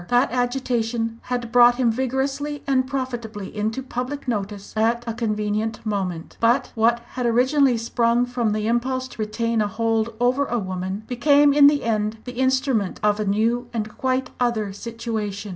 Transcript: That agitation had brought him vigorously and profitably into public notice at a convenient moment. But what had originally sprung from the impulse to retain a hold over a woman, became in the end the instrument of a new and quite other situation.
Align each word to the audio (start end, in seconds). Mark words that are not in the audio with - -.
That 0.07 0.31
agitation 0.31 1.19
had 1.25 1.51
brought 1.51 1.75
him 1.75 1.91
vigorously 1.91 2.63
and 2.65 2.87
profitably 2.87 3.55
into 3.55 3.83
public 3.83 4.27
notice 4.27 4.75
at 4.75 5.03
a 5.05 5.13
convenient 5.13 5.85
moment. 5.85 6.37
But 6.39 6.71
what 6.73 7.01
had 7.09 7.27
originally 7.27 7.77
sprung 7.77 8.25
from 8.25 8.51
the 8.51 8.65
impulse 8.65 9.07
to 9.09 9.21
retain 9.21 9.61
a 9.61 9.67
hold 9.67 10.15
over 10.19 10.45
a 10.47 10.57
woman, 10.57 11.03
became 11.05 11.53
in 11.53 11.67
the 11.67 11.83
end 11.83 12.17
the 12.23 12.39
instrument 12.39 12.99
of 13.03 13.19
a 13.19 13.25
new 13.25 13.67
and 13.75 13.95
quite 13.95 14.31
other 14.39 14.73
situation. 14.73 15.49